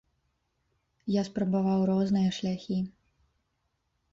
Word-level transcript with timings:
Я 1.15 1.21
спрабаваў 1.27 1.83
розныя 1.91 2.29
шляхі. 2.39 2.79